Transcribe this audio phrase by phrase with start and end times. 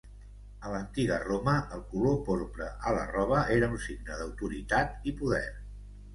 [0.69, 5.45] A l'antiga Roma el color porpra a la roba era un signe d'autoritat i poder.